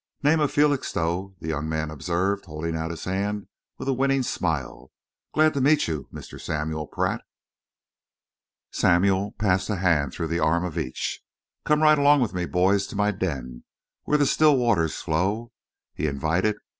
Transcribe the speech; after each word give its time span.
"Name 0.23 0.39
of 0.39 0.51
Felixstowe," 0.51 1.35
the 1.41 1.49
young 1.49 1.69
man 1.69 1.91
observed, 1.91 2.45
holding 2.45 2.75
out 2.75 2.89
his 2.89 3.03
hand 3.03 3.45
with 3.77 3.87
a 3.87 3.93
winning 3.93 4.23
smile. 4.23 4.89
"Glad 5.31 5.53
to 5.53 5.61
meet 5.61 5.87
you, 5.87 6.09
Mr. 6.11 6.41
Samuel 6.41 6.87
Pratt." 6.87 7.21
Samuel 8.71 9.33
passed 9.33 9.69
a 9.69 9.75
hand 9.75 10.11
through 10.11 10.29
the 10.29 10.39
arm 10.39 10.65
of 10.65 10.75
each. 10.79 11.21
"Come 11.65 11.83
right 11.83 11.99
along 11.99 12.19
with 12.19 12.33
me, 12.33 12.47
boys, 12.47 12.87
to 12.87 12.95
my 12.95 13.11
den, 13.11 13.63
where 14.05 14.17
the 14.17 14.25
still 14.25 14.57
waters 14.57 14.95
flow," 14.95 15.51
he 15.93 16.07
invited. 16.07 16.55